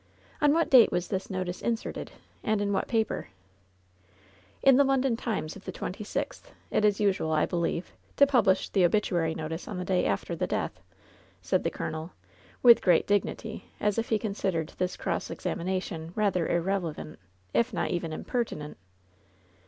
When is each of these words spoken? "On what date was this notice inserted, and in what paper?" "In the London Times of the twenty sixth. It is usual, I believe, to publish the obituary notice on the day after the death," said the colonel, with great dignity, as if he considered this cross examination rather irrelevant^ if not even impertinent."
"On 0.41 0.51
what 0.51 0.71
date 0.71 0.91
was 0.91 1.09
this 1.09 1.29
notice 1.29 1.61
inserted, 1.61 2.11
and 2.43 2.59
in 2.59 2.73
what 2.73 2.87
paper?" 2.87 3.29
"In 4.63 4.77
the 4.77 4.83
London 4.83 5.15
Times 5.15 5.55
of 5.55 5.65
the 5.65 5.71
twenty 5.71 6.03
sixth. 6.03 6.51
It 6.71 6.83
is 6.83 6.99
usual, 6.99 7.31
I 7.31 7.45
believe, 7.45 7.93
to 8.17 8.25
publish 8.25 8.67
the 8.67 8.83
obituary 8.83 9.35
notice 9.35 9.67
on 9.67 9.77
the 9.77 9.85
day 9.85 10.05
after 10.05 10.35
the 10.35 10.47
death," 10.47 10.81
said 11.39 11.63
the 11.63 11.69
colonel, 11.69 12.13
with 12.63 12.81
great 12.81 13.05
dignity, 13.05 13.65
as 13.79 13.99
if 13.99 14.09
he 14.09 14.17
considered 14.17 14.69
this 14.79 14.97
cross 14.97 15.29
examination 15.29 16.13
rather 16.15 16.47
irrelevant^ 16.47 17.17
if 17.53 17.71
not 17.71 17.91
even 17.91 18.11
impertinent." 18.11 18.77